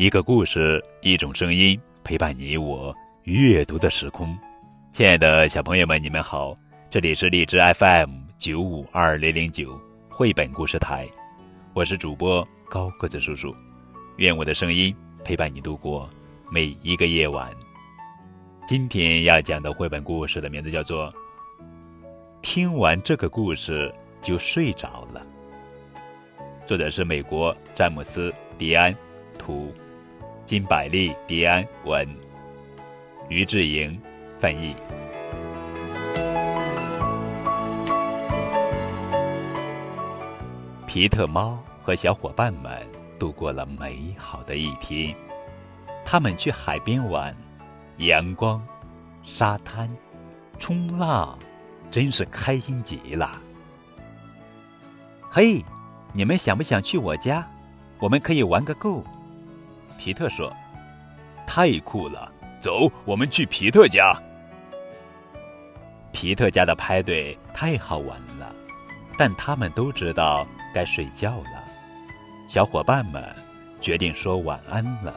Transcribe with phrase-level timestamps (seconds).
[0.00, 4.34] 一个故事，一种声音，陪伴你我阅读的时空。
[4.94, 6.56] 亲爱的小朋友们，你们好，
[6.88, 9.78] 这里是荔枝 FM 九五二零零九
[10.08, 11.06] 绘本故事台，
[11.74, 13.54] 我是主播高个子叔叔。
[14.16, 16.08] 愿我的声音陪伴你度过
[16.50, 17.54] 每一个夜晚。
[18.66, 21.12] 今天要讲的绘本故事的名字叫做
[22.40, 25.20] 《听完这个故事就睡着了》，
[26.66, 28.96] 作者是美国詹姆斯·迪安，
[29.38, 29.70] 图。
[30.50, 32.04] 金百利、迪安文、
[33.28, 33.96] 于志莹
[34.40, 34.74] 翻译。
[40.88, 42.84] 皮特猫和小伙伴们
[43.16, 45.14] 度过了美好的一天。
[46.04, 47.32] 他们去海边玩，
[47.98, 48.60] 阳光、
[49.24, 49.88] 沙滩、
[50.58, 51.38] 冲浪，
[51.92, 53.40] 真是开心极了。
[55.30, 55.64] 嘿，
[56.12, 57.48] 你们想不想去我家？
[58.00, 59.04] 我们可以玩个够。
[60.00, 60.50] 皮特说
[61.46, 64.18] ：“太酷了，走，我们去皮特家。
[66.10, 68.50] 皮特家的派对太好玩了，
[69.18, 71.62] 但他们都知道该睡觉了。
[72.48, 73.22] 小伙伴们
[73.78, 75.14] 决定说晚安了。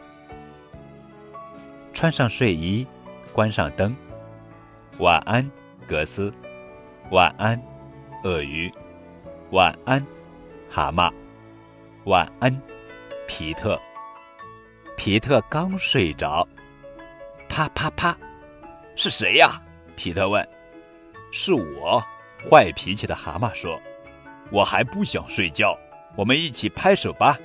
[1.94, 2.86] 穿上睡衣，
[3.32, 3.96] 关上灯。
[4.98, 5.50] 晚安，
[5.88, 6.32] 格斯。
[7.10, 7.58] 晚安，
[8.26, 8.70] 鳄鱼。
[9.52, 10.06] 晚安，
[10.70, 11.10] 蛤蟆。
[12.04, 12.62] 晚安，
[13.30, 13.80] 皮特。”
[14.96, 16.48] 皮特刚睡着，
[17.50, 18.16] 啪啪啪，
[18.96, 19.62] 是谁呀？
[19.96, 20.48] 皮特问。
[21.32, 22.02] 是我，
[22.50, 23.80] 坏脾气的蛤蟆说。
[24.52, 25.78] 我还不想睡觉，
[26.16, 27.38] 我们一起拍手吧。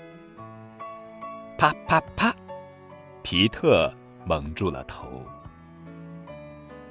[1.57, 2.35] 啪啪啪，
[3.23, 3.93] 皮特
[4.25, 5.25] 蒙住了头。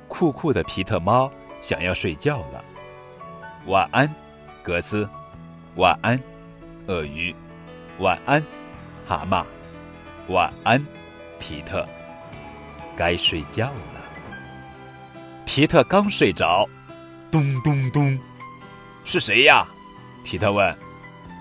[0.08, 2.66] 酷酷的皮特猫想要睡觉了。
[3.68, 4.12] 晚安，
[4.64, 5.08] 格斯。
[5.76, 6.20] 晚安，
[6.88, 7.34] 鳄鱼。
[8.00, 8.44] 晚安，
[9.06, 9.46] 蛤蟆。
[10.30, 10.84] 晚安，
[11.40, 11.88] 皮特。
[12.98, 14.04] 该睡觉了。
[15.46, 16.68] 皮特刚睡着，
[17.32, 18.20] 咚咚咚，
[19.06, 19.66] 是谁呀？
[20.26, 20.76] 皮特问。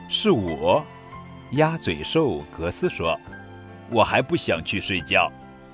[0.09, 0.85] 是我，
[1.53, 3.19] 鸭嘴兽格斯说。
[3.91, 5.31] 我还不想去睡觉，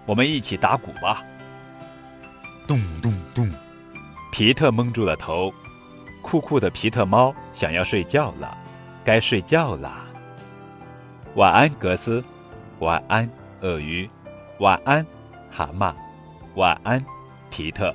[0.07, 1.23] 我们一起打鼓吧。
[2.67, 3.51] 咚咚咚，
[4.31, 5.53] 皮特蒙住了头。
[6.23, 8.57] 酷酷的皮特猫想要睡觉了，
[9.05, 9.93] 该睡觉了。
[11.35, 12.25] 晚安，格斯。
[12.83, 14.11] 晚安，鳄鱼。
[14.59, 15.07] 晚安，
[15.49, 15.95] 蛤蟆。
[16.57, 17.01] 晚安，
[17.49, 17.95] 皮特。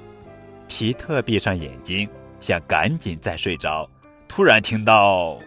[0.70, 2.10] 皮特闭上眼睛，
[2.40, 3.86] 想赶紧再睡着。
[4.30, 5.38] 突然听到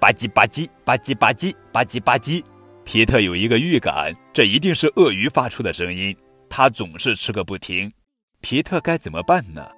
[0.00, 2.42] 吧唧吧唧吧唧吧唧吧唧吧唧。
[2.84, 6.16] 皮特有一个预感，这一定是鳄鱼发出的声音。
[6.48, 7.92] 他总是吃个不停。
[8.40, 9.68] 皮特该怎么办呢？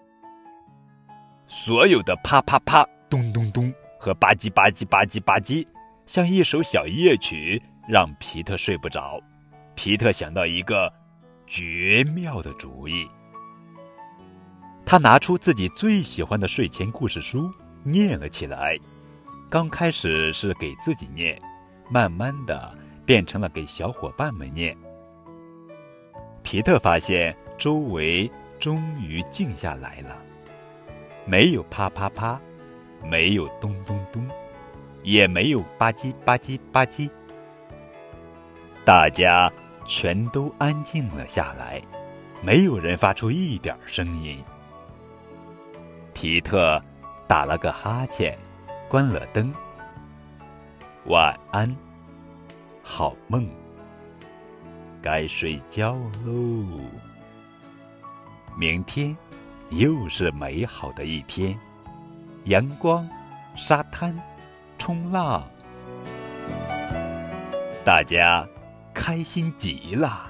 [1.48, 5.66] 所有的啪啪啪、咚咚咚和吧唧吧唧吧唧吧唧，
[6.06, 7.60] 像一首小夜曲。
[7.90, 9.20] 让皮特睡不着，
[9.74, 10.88] 皮特想到一个
[11.44, 13.04] 绝妙的主意。
[14.86, 17.50] 他拿出自己最喜欢的睡前故事书，
[17.82, 18.78] 念了起来。
[19.50, 21.36] 刚开始是给自己念，
[21.90, 22.72] 慢慢的
[23.04, 24.76] 变成了给小伙伴们念。
[26.44, 28.30] 皮特发现周围
[28.60, 30.16] 终于静下来了，
[31.26, 32.40] 没有啪啪啪，
[33.02, 34.24] 没有咚咚咚，
[35.02, 37.10] 也没有吧唧吧唧吧唧。
[38.90, 39.48] 大家
[39.86, 41.80] 全都安静了下来，
[42.42, 44.42] 没有人发出一点声音。
[46.12, 46.82] 皮特
[47.28, 48.36] 打了个哈欠，
[48.88, 49.54] 关了灯。
[51.04, 51.72] 晚安，
[52.82, 53.48] 好梦。
[55.00, 55.92] 该睡觉
[56.26, 56.80] 喽。
[58.56, 59.16] 明天
[59.68, 61.56] 又是美好的一天，
[62.46, 63.08] 阳光、
[63.54, 64.20] 沙滩、
[64.78, 65.48] 冲浪，
[67.84, 68.44] 大家。
[69.00, 70.29] 开心极了。